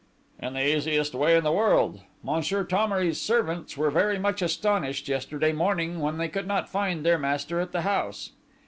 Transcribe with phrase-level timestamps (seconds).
[0.41, 2.01] "In the easiest way in the world.
[2.23, 7.19] Monsieur Thomery's servants were very much astonished yesterday morning, when they could not find their
[7.19, 8.31] master in the house.